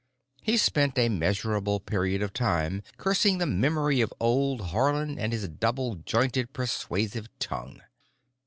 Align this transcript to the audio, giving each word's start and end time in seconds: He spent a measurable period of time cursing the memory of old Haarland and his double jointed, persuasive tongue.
He 0.41 0.57
spent 0.57 0.97
a 0.97 1.09
measurable 1.09 1.79
period 1.79 2.23
of 2.23 2.33
time 2.33 2.81
cursing 2.97 3.37
the 3.37 3.45
memory 3.45 4.01
of 4.01 4.11
old 4.19 4.71
Haarland 4.71 5.19
and 5.19 5.31
his 5.31 5.47
double 5.47 5.93
jointed, 5.97 6.53
persuasive 6.53 7.27
tongue. 7.37 7.81